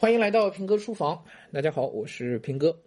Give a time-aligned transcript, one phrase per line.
[0.00, 2.78] 欢迎来到平哥书房，大家好，我是平哥。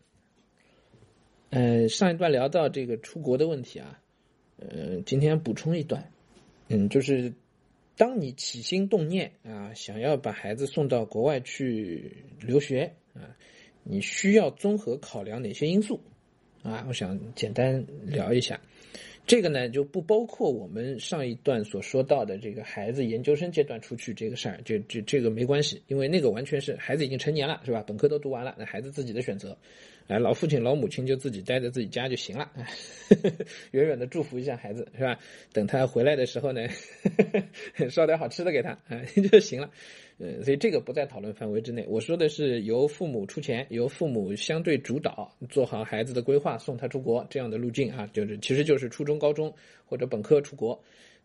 [1.50, 4.00] 呃，上一段聊到这个出国的问题啊，
[4.55, 6.10] 呃，今天补充一段，
[6.70, 7.34] 嗯，就是
[7.97, 13.36] 当你起心动念啊，想要把孩子送到国外去留学啊，
[13.84, 16.00] 你需要综合考量哪些因素
[16.64, 16.86] 啊？
[16.88, 18.61] 我想简单聊一下。
[19.26, 27.84] 这个呢就不包括我们上一段所说到的这个孩子研究生阶段出去这个事儿，这这这个没关系，因为那个完全是孩子已经成年了，是吧？
[27.88, 29.57] 本科都读完了，那孩子自己的选择，
[30.07, 32.52] 哎，老父亲老母亲就自己待在自己家就行了，
[33.72, 35.17] 远远的祝福一下孩子，是吧？
[35.53, 36.67] 等他回来的时候呢，
[37.89, 39.69] 烧点好吃的给他，啊 就行了。
[40.17, 41.83] 嗯，所以这个不在讨论范围之内。
[41.88, 49.52] 我说的是由父母出钱，由父母相对主导，做好孩子的规划，送他出国这样的路径啊，就是其实就是初中、高中
[49.86, 50.80] 或者本科出国。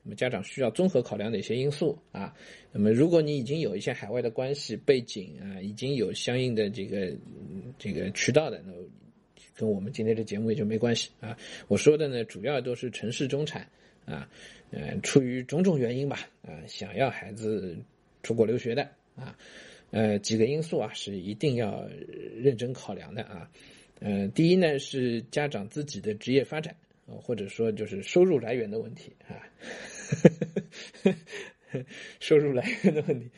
[0.07, 2.33] 那么家长需要综合考量哪些因素啊？
[2.71, 7.13] 那么如果你已经有一些海外的关系背景啊，已经有相应的这个
[7.77, 8.73] 这个渠道的，那
[9.57, 11.37] 跟我们今天的节目也就没关系啊。
[11.67, 13.69] 我说的呢，主要都是城市中产
[14.05, 14.31] 啊，
[14.71, 17.77] 呃，出于种种原因吧，啊，想要孩子。
[18.23, 18.83] 出国留学的
[19.15, 19.39] 啊，
[19.93, 21.89] 呃，几个因素啊是一定要
[22.35, 23.49] 认真考量的啊。
[24.01, 26.75] 呃，第一呢是家长自己的职业发展，
[27.07, 29.39] 或者说就是收入来源的问题啊，
[30.07, 30.31] 呵
[31.03, 31.17] 呵
[31.73, 31.85] 呵
[32.21, 33.31] 收入来源的问题。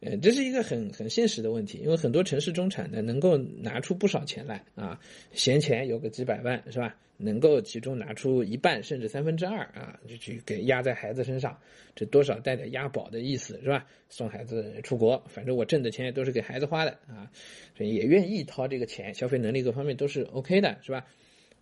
[0.00, 5.00] 呃，这是一个很很现实的问题，因为很多城市中产呢，能够拿出不少钱来啊，
[5.32, 6.94] 闲钱有个几百万是吧？
[7.16, 11.58] 能够其中拿出一半甚至三分之二啊，就去给压在孩子身上，
[11.94, 13.86] 这多少带点押宝的意思是吧？
[14.10, 17.30] 送孩子出国，反正我挣的钱也都是给孩子花的啊，
[17.78, 21.06] 也愿意掏这个钱，消费能力各方面都是 OK 的，是吧？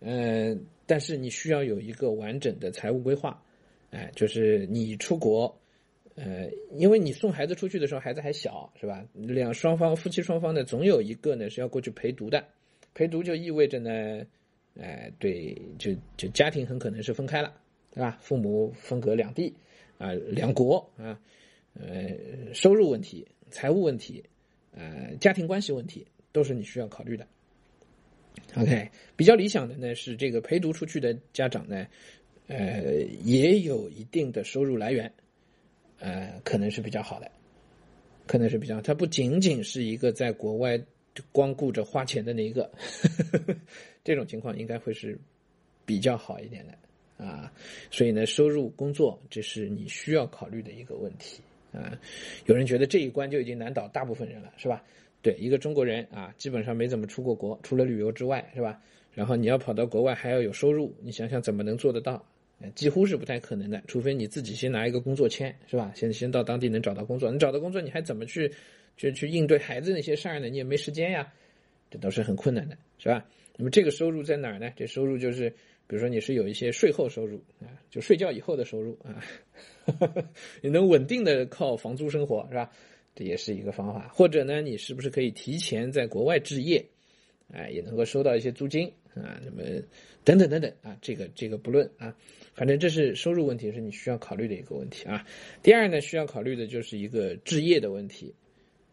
[0.01, 3.41] 嗯，但是你需要有一个完整的财务规划，
[3.95, 5.57] 哎，就是你出国。
[6.15, 9.05] 呃，因为你送孩子出去的时候，孩子还小，是吧？
[9.13, 12.45] 两双方夫妻双方呢，总有一个呢是要过去陪读的，
[12.93, 14.25] 陪读就意味着呢，
[14.79, 17.53] 哎，对，就就家庭很可能是分开了，
[17.91, 18.17] 对吧？
[18.21, 19.53] 父母分隔两地，
[19.97, 21.19] 啊，两国啊，
[21.73, 24.23] 呃，收入问题、财务问题，
[24.71, 27.27] 呃，家庭关系问题，都是你需要考虑的。
[28.55, 31.85] OK，比较理想的呢是这个陪读出去的家长呢，
[32.47, 35.11] 呃，也有一定的收入来源。
[35.99, 37.31] 呃，可能是比较好的，
[38.27, 40.79] 可能是比较，他不仅仅是一个在国外
[41.31, 42.69] 光顾着花钱的那一个，
[44.03, 45.17] 这种情况应该会是
[45.85, 47.51] 比较好一点的啊。
[47.89, 51.41] 所以呢，收入、工作，这是你需要考虑的一个问题
[51.71, 51.97] 啊。
[52.45, 54.83] 有人觉得这一关就已经难倒大部分人了，是吧？
[55.21, 58.79] 对，一个中国人啊，基本上没怎么出过国，除了旅游之外，是吧？
[59.13, 62.23] 然后你要跑到国外还要有收入，你想想怎么能做得到？
[62.73, 65.91] 几乎是不太可能的，除非你自己先拿一个工作签，是吧？
[65.95, 68.51] 先先到当地能找到工作，你找到工作，你还怎么去，
[68.97, 70.47] 去去应对孩子那些事儿呢？
[70.47, 71.31] 你也没时间呀，
[71.91, 73.25] 这都是很困难的，是吧？
[73.57, 74.71] 那么这个收入在哪儿呢？
[74.75, 75.49] 这收入就是，
[75.85, 79.21] 比如说你是有一些税后收入啊，就睡觉以后的收入啊，
[80.61, 82.71] 你能稳定的靠房租生活，是吧？
[83.13, 84.09] 这也是一个方法。
[84.13, 86.83] 或者呢，你是不是可以提前在国外置业，
[87.53, 89.39] 哎，也能够收到一些租金啊？
[89.45, 89.63] 那么
[90.23, 92.15] 等等等等啊，这个这个不论啊。
[92.55, 95.27] 反正这是收入问题，是你需要考虑的一个问题啊。
[95.61, 98.33] 第二呢，需要考虑的就是一个置业的问题，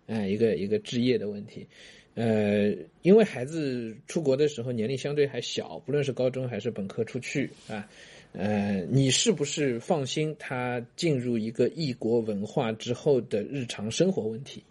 [0.07, 1.67] 哎，一个一个置业的问题。
[2.15, 7.89] 呃，因为孩子出国的时候年龄相对还小，不论是高中还是本科出去啊，
[8.33, 14.63] 呃，你是不是放心他进入一个异国文化之后的日常生活问题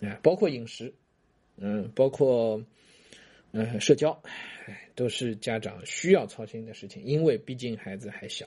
[0.00, 0.18] 啊？
[0.22, 0.90] 包括饮食，
[1.58, 2.64] 嗯，包括
[3.52, 4.20] 嗯社交。
[4.94, 8.44] 都是家长需要操心的事情，因为毕竟孩子还小，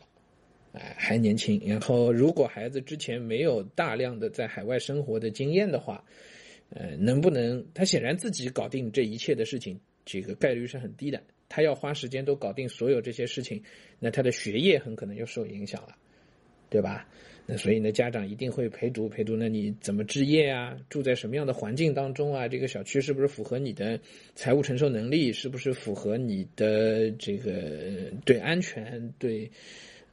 [0.73, 1.59] 哎，还年轻。
[1.65, 6.03] 然后，如果孩子之前没有大量的在海外生活的经验的话，
[6.69, 11.23] 呃，能不能他显然自己搞定这一切的事情，这个概率是很低的。
[11.47, 13.63] 他要花时间都搞定所有这些事情，
[13.97, 15.95] 那他的学业很可能就受影响了，
[16.69, 17.07] 对吧？
[17.57, 19.35] 所以呢，家长一定会陪读陪读。
[19.35, 20.77] 那你怎么置业啊？
[20.89, 22.47] 住在什么样的环境当中啊？
[22.47, 23.99] 这个小区是不是符合你的
[24.35, 25.33] 财务承受能力？
[25.33, 29.49] 是不是符合你的这个对安全、对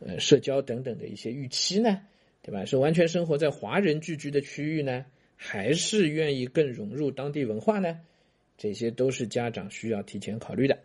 [0.01, 2.01] 呃社交等等的一些预期呢？
[2.43, 2.65] 对吧？
[2.65, 5.05] 是完全生活在华人聚居的区域呢，
[5.37, 8.01] 还是愿意更融入当地文化呢？
[8.57, 10.79] 这些都是家长需要提前考虑的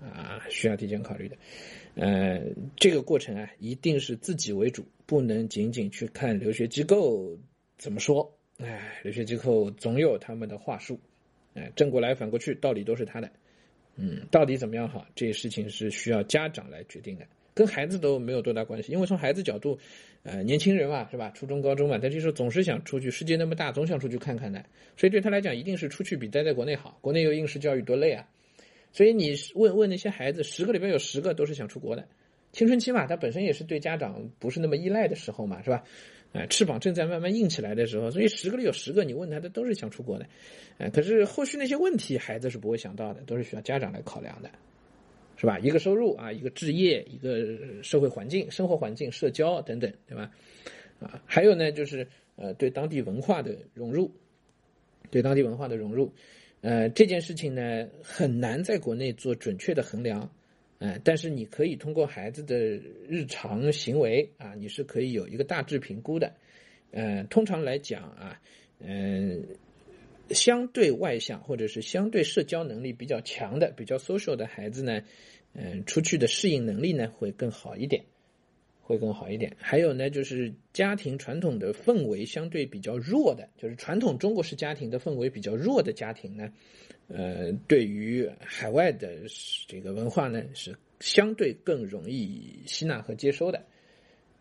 [0.00, 1.36] 啊，需要提前考虑的。
[1.94, 2.40] 呃，
[2.76, 4.84] 这个过程啊，一定是自己为主。
[5.06, 7.34] 不能仅仅去看留学机构
[7.78, 11.00] 怎么说，哎，留学机构总有他们的话术，
[11.54, 13.30] 哎，正过来反过去，道理都是他的，
[13.96, 17.26] 嗯，到底怎么样好，这些事情是需要家长来决定的。
[17.54, 19.78] 跟孩子都没有多大关系，因为从孩子角度，
[20.22, 21.30] 呃，年轻人嘛，是吧？
[21.30, 24.62] 初中、高中嘛，他这时候总是想出去，世界那么大，总想出去看看的。
[24.96, 26.98] 所以对他来讲，一定是出去比待在国内好。
[27.00, 28.28] 国内有应试教育多累啊！
[28.92, 32.06] 所以你问问那些孩子，十个里边有十个都是想出国的。
[32.52, 35.84] 青春期嘛，他本身也是对家长不是那么依赖的时候嘛，是吧？
[36.32, 40.26] 啊，翅膀正在慢慢硬起来的时候，所以十个里有十个，你问他的都是想出国的。
[40.78, 44.50] 哎，可是后续那些问题，孩子是不会想到的，都是需要家长来考量的。
[45.40, 45.56] 是吧？
[45.60, 50.32] 一个收入啊，一个置业，一个社会环境、生活环境、社交等等，对吧？
[50.98, 54.10] 啊，还有呢，就是呃，对当地文化的融入，
[55.12, 56.12] 对当地文化的融入，
[56.60, 60.30] 呃，这件事情呢，很难在国内做准确的衡量，
[60.78, 62.56] 呃，但是你可以通过孩子的
[63.08, 66.32] 日常行为啊，你是可以有一个大致评估的，
[66.90, 68.40] 呃，通常来讲啊，
[68.80, 69.44] 嗯。
[70.30, 75.00] 相对外向或者是相对社交能力比较强的、比较 social 的孩子呢，
[75.54, 78.04] 嗯，出去的适应能力呢会更好一点，
[78.88, 79.54] 会更好一点。
[79.60, 86.50] 还有呢，就是家庭传统的氛围相对比较弱的，就是传统中国式家庭的氛围比较弱的家庭呢，
[87.08, 89.10] 呃，对于海外的
[89.66, 93.62] 这个文化呢是相对更容易吸纳和接收的。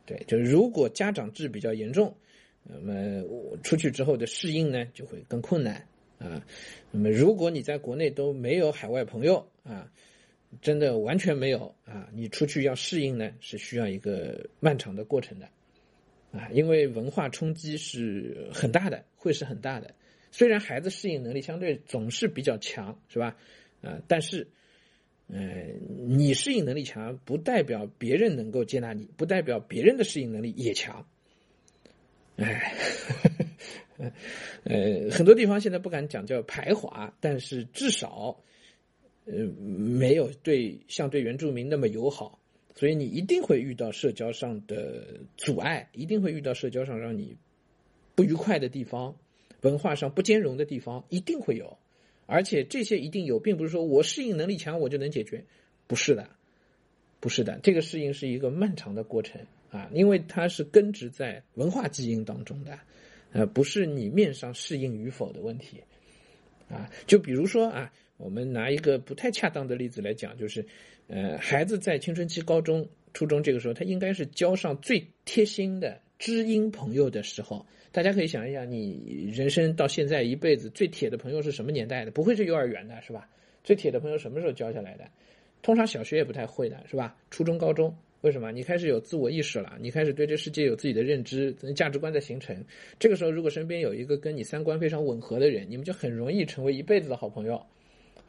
[0.05, 2.15] 对，就是如果家长制比较严重。
[2.69, 5.87] 那么出去之后的适应呢，就会更困难
[6.19, 6.45] 啊。
[6.91, 9.89] 那么如果你在国内都没有海外朋友啊，
[10.61, 15.49] 真的完全没有啊，你出去要适应呢，是需要一个漫长的过程的
[16.31, 16.49] 啊。
[16.51, 19.93] 因为文化冲击是很大的，会是很大的。
[20.31, 23.37] 虽然孩子适应能力相对总是比较强，是吧？
[23.81, 24.47] 啊，但是，
[25.27, 31.07] 嗯，你适应能力强，不代表别人能够接纳你，不代表别人的适应能力也强。
[32.37, 32.73] 哎，
[34.63, 38.43] 呃，很多地方现在不敢讲叫排华，但是至少，
[39.27, 42.39] 呃，没有对像对原住民那么友好，
[42.75, 47.37] 所以你一定会遇到社交上的阻碍，一定会遇到社交上让你
[48.15, 49.15] 不愉快的地方，
[49.61, 51.77] 文化上不兼容的地方一定会有，
[52.25, 55.45] 而且这些一定有，并不是说我适应能力强我就能解决，
[55.85, 56.29] 不是的，
[57.19, 59.41] 不是的，这个适应是一个漫长的过程。
[59.69, 62.79] 啊，因为它是根植在文化基因当中的，
[63.33, 65.83] 呃，不是你面上适应与否的问题，
[66.69, 70.65] 啊，就比如说啊，我们拿一个不太恰当的例子来讲，就是，
[71.07, 77.65] 呃，孩子在青春期、高中、初中这个时候，他应该是交上最贴心的知音朋友的时候。
[77.91, 82.11] 大家可以想一想，你人生到现在一辈子最铁的朋友是什么年代的？
[82.11, 83.27] 不会是幼儿园的，是吧？
[83.63, 85.05] 最铁的朋友什么时候交下来的？
[85.61, 87.15] 通常小学也不太会的，是吧？
[87.31, 87.95] 初中、高中。
[88.21, 88.51] 为什么？
[88.51, 92.65] 你开始有自我意识了，你开始对这世界有自己的认知，价值观的形成。
[92.99, 97.63] 这个时候，如果身边有一个跟你三观非常吻合的人，你们就很容易成为一辈子的好朋友。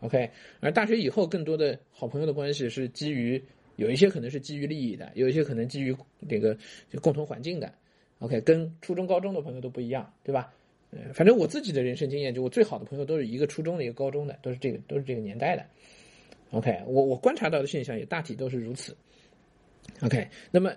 [0.01, 0.31] OK，
[0.61, 3.43] 而大学以后，更多的好朋友的关系是基于
[3.77, 5.97] 有一些可能是基于利益的，有一些可能基于
[6.29, 6.57] 这个
[6.91, 7.73] 就共同环境的。
[8.21, 10.53] OK，跟初中、高中的朋友都不一样，对吧？
[10.91, 15.65] 呃，反正我自己的人生经验，就我最好的朋友都是一个初中的，一个高中的，都是这个，都是这个年代的。
[16.51, 18.97] OK，我我观察到的现象也大体都是如此。
[20.01, 20.73] OK，那么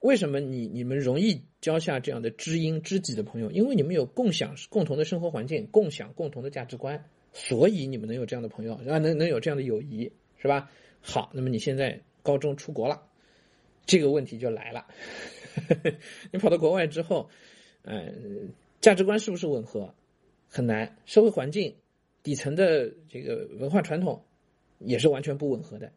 [0.00, 3.50] 为什么你你们容易交下这样的知音知己的朋友？
[3.50, 10.70] 因为你们有共享共同的生活环境，共享共同的价值观，所以你们能有这样的朋友，啊，能能有这样的友谊，是吧？
[11.00, 13.02] 好，那么你现在高中出国了，
[13.86, 14.86] 这个问题就来了。
[16.30, 17.28] 你跑到国外之后，
[17.82, 18.50] 嗯，
[18.80, 19.94] 价值观是不是吻合？
[20.48, 21.74] 很难，社会环境
[22.22, 24.22] 底层的这个文化传统
[24.78, 25.90] 也是完全不吻合的。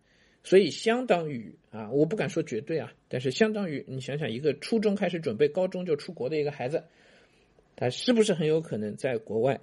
[0.43, 6.83] 所以，相当于啊，我不敢说绝对啊，但是相当于你想想，一个初中开始准备高中就出国的一个孩子，
[7.75, 9.59] 他是不是很有可能在国外，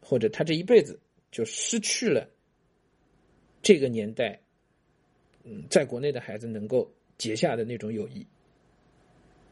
[0.00, 0.98] 或者他这一辈子
[1.36, 2.26] 就失去了
[3.60, 4.40] 这个年代，
[5.44, 8.26] 嗯，在国内的孩子能够结下的那种友谊，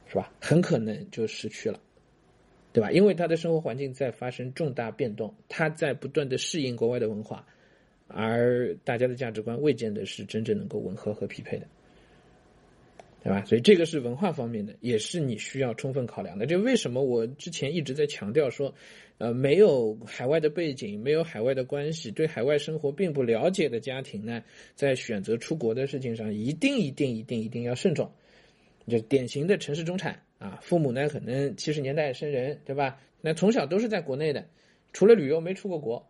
[0.07, 0.33] 是吧？
[0.41, 1.79] 很可能就失去了，
[2.73, 2.91] 对吧？
[2.91, 7.47] 因为他的生活环境在发生重大变动，他在不断的适应国外的文化。
[8.07, 11.69] 而大家的价值观未见得是真正能够吻合和匹配的，
[13.25, 13.43] 对吧？
[13.47, 16.45] 所以这个是文化方面的，也是你需要充分考量的。
[16.45, 18.75] 这为什么我之前一直在强调说，
[19.17, 28.13] 呃，没有海外的背景，没有海外的关系，对海外生活并不了解的家庭呢，在选择出国的事情上，一定一定一定一定要慎重。
[28.87, 33.01] 就典型的城市中产啊，父母呢可能七十年代生人，对吧？
[33.23, 34.45] 那从小都是在国内的，
[34.93, 36.07] 除了旅游没出过国。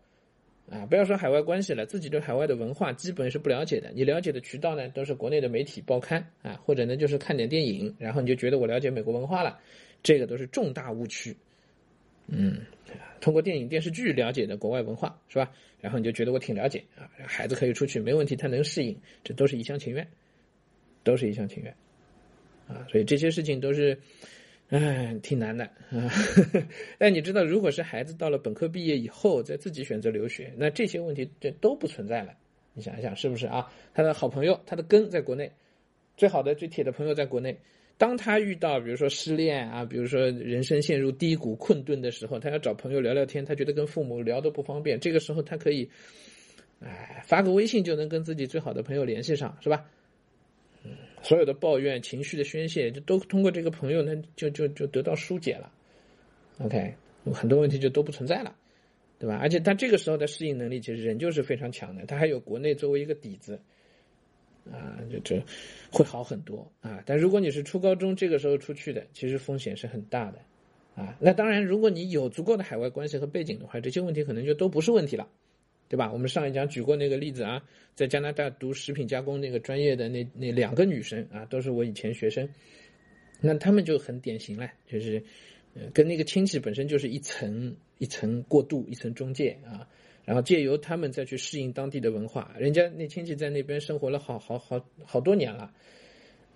[0.70, 3.90] 啊，不要说海外关系了，自己对海外的文化基本是不了解的。
[3.94, 9.58] 你了解的渠道呢，都是国内的媒体报刊啊，或者呢就是看点电影，然后你就觉得我了解美国文化了，
[10.02, 11.36] 这个都是重大误区。
[12.26, 12.60] 嗯，
[13.20, 15.52] 通过电影电视剧了解的国外文化是吧？
[15.80, 20.06] 然后你就觉得我挺了解啊，孩子可以出去没问题，他能适应，这都是一厢情愿。
[21.04, 21.76] 都是一厢情愿，
[22.66, 24.00] 啊，所以这些事情都是，
[24.70, 26.10] 哎，挺难的啊。
[26.98, 32.32] 但你知道，如果是孩子到了本科毕业以后再自己选择留学，那这些问题这都不存在了。
[32.72, 33.70] 你想一想，是不是啊？
[33.92, 35.52] 他的好朋友，他的根在国内，
[36.16, 37.56] 最好的、最铁的朋友在国内。
[37.96, 44.98] 当他遇到比如说失恋啊，比如说人生陷入低谷困顿的时候，他要找朋友聊聊天，他觉得跟父母聊都不方便。
[44.98, 45.88] 这个时候他可以，
[46.80, 49.84] 哎，发个微信就能跟自己最好的朋友联系上，是吧？
[51.24, 55.72] 所有的抱怨、情绪的宣泄，就都通过这个朋友，呢，就就就得到疏解了。
[56.58, 56.94] OK，
[57.32, 58.54] 很多问题就都不存在了，
[59.18, 59.36] 对吧？
[59.40, 63.58] 而且他这个时候的适应能力，其实人就是非常强的，他还有国内作为一个底子。
[64.72, 65.44] 啊，就这
[65.92, 67.02] 会好很多啊！
[67.04, 70.38] 但如果你是初高中这个时候出去的，其实风险是很大的
[70.94, 71.14] 啊。
[71.20, 75.28] 那当然，如果你有足够的海外关系和背景的话，这些问题可能就都不是问题了，
[75.88, 76.12] 对吧？
[76.12, 77.62] 我们上一讲举过那个例子啊，
[77.94, 82.48] 在加拿大读食品加工那个专业的那那两个女生啊，都是我以前学生，
[83.40, 85.22] 那他们就很典型了，就是，
[85.92, 89.88] 跟那个亲戚本身就是一层一层过渡，一层中介啊。
[90.24, 95.70] 然后借由他们再去适应当地的文化，人家那亲戚在那边生活了好好好好多年了，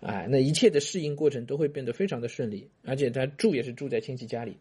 [0.00, 4.56] 哎，那一切的适应过程都会变得非常的顺利，而且他住也是住在亲戚家里，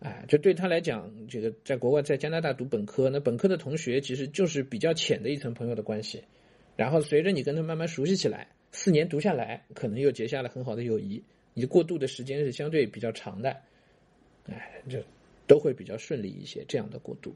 [0.00, 6.22] 哎，就对他来讲，这个在国外在加拿大读本科，那本科的同学其实就是比较浅的一层朋友的关系，
[6.76, 11.22] 然后随着你跟他慢慢熟悉起来，四年读下来，可能又结下了很好的友谊，
[11.54, 13.56] 你过渡的时间是相对比较长的，
[14.48, 14.98] 哎，就
[15.46, 17.34] 都会比较顺利一些这样的过渡。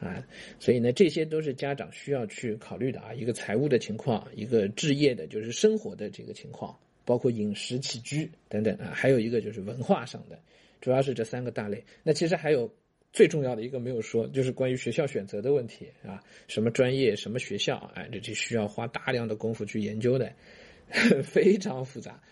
[0.00, 0.26] 啊，
[0.58, 3.12] 所以呢，这些都是家长需要去考虑的啊。
[3.12, 6.74] 一个财务的情况，一个置业的，就是生活的这个情况，
[7.10, 8.92] 包括饮食起居等等啊。
[8.94, 10.38] 还有一个就是文化上的，
[10.80, 11.82] 主要是这三个大类。
[12.04, 12.72] 那其实还有
[13.12, 16.22] 最重要的一个没有说，就是关于学校选择的问题啊。
[16.46, 20.32] 什么专业，什么学校，哎，这就需要花大量的功夫去研究的，
[21.24, 22.22] 非常复杂。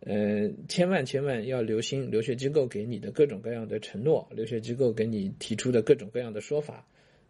[0.00, 6.86] 呃，千万千万要留心留学机构给你的各种各样的承诺，留学机构给你提出的各种各样的说法。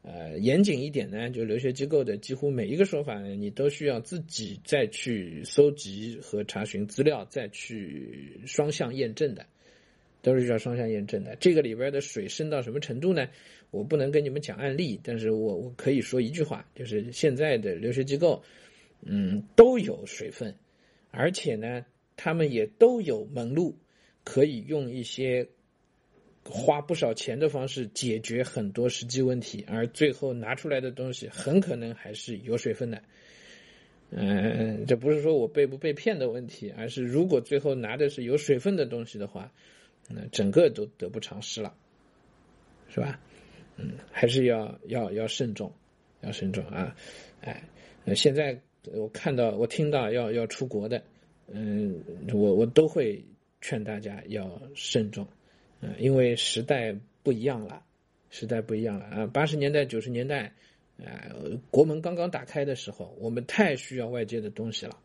[0.09, 9.45] 呃，严谨一点呢，就留学机构的几乎每一个说法，你都需要自己再去搜集和查询资料，再去双向验证的，
[10.23, 11.35] 都是需要双向验证的。
[11.41, 13.29] 这个里边的水深到什么程度呢？
[13.73, 18.45] 我不能跟你们讲案例，但是我我可以说一句话，就是现在的留学机构，
[19.03, 20.55] 嗯，都有水分。
[21.11, 21.85] 而且呢，
[22.17, 23.77] 他们也都有门路，
[24.23, 25.49] 可以用一些
[26.49, 33.03] 花不少钱的方式解决很多实际问题，而最后拿出来的东西很可能还是有水分的。
[34.11, 39.53] 嗯，这不是说我被不被骗的问题，而是如果最后拿的是有水分的东西的话，
[40.09, 41.75] 那整个都得不偿失了，
[42.89, 43.21] 是吧？
[43.77, 45.73] 嗯，还是要要要慎重，
[46.23, 46.97] 要慎重啊！
[47.41, 47.63] 哎，
[48.15, 48.61] 现在。
[48.95, 51.03] 我看到，我听到要要出国的，
[51.49, 53.21] 嗯，我我都会
[53.61, 55.27] 劝大家要慎重，
[55.81, 57.83] 嗯，因为时代不一样了，
[58.31, 59.27] 时代不一样了啊！
[59.27, 60.53] 八十年代、九十年代，
[60.99, 61.33] 啊，
[61.71, 64.99] 国门刚刚打开的时候，我们太需要外界的东西了，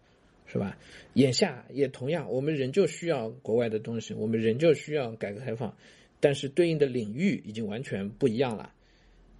[0.47, 0.77] 是吧？
[1.13, 5.75] 眼下也同样，我们仍旧需要国外的东西，我们仍旧需要改革开放，
[6.19, 8.73] 但是对应的领域已经完全不一样了。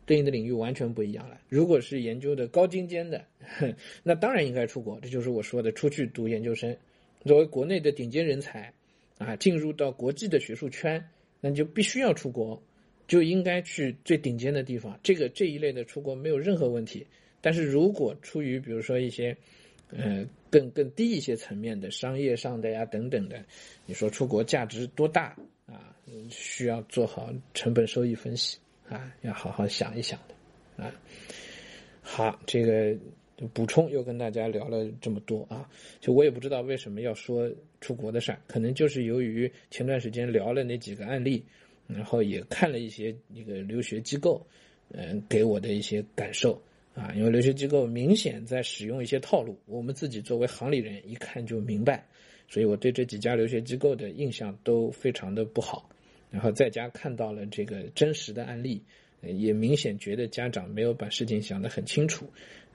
[0.04, 1.40] 对应的领域完全不一样了。
[1.48, 3.24] 如果是研究的高精尖的，
[4.04, 5.00] 那当然应该出国。
[5.00, 6.76] 这就是我说的，出去读研究生，
[7.24, 8.74] 作为国内的顶尖人才，
[9.20, 11.08] 啊，进入到国际的学术圈，
[11.42, 12.64] 那就必须要出国，
[13.08, 14.98] 就应该去最顶尖的地方。
[15.04, 17.06] 这个这一类的出国没有任何问题。
[17.42, 19.36] 但是如果出于比如说一些，
[19.90, 23.44] 呃，更更低一些层面的商业上的呀等等的，
[23.86, 25.94] 你说出国价值多大啊？
[26.30, 28.58] 需要做好成本收益分析。
[28.90, 30.94] 啊，要好好想一想的，啊，
[32.02, 32.94] 好，这个
[33.54, 35.70] 补充又跟大家聊了这么多啊，
[36.00, 41.44] 就我也不知道为什么要说出国的事儿，可能就是由于前段时间聊了那几个案例，
[41.88, 44.46] 然后也看了一些那个留学机构，
[44.92, 46.62] 嗯，给我的一些感受
[46.94, 52.06] 啊，因为留学机构明显在使用一些套路，我们自己作为行里人一看就明白，
[52.48, 55.90] 所以我对这几家留学机构的印象都非常的不好。
[56.30, 58.82] 然后在家看到了这个真实的案例，
[59.22, 62.26] 也明显觉得家长没有把事情想得很清楚，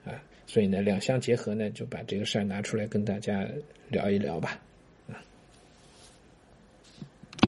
[0.07, 3.47] 啊，所以呢，两相结合呢，就把这个事儿拿出来跟大家
[3.89, 4.59] 聊一聊吧。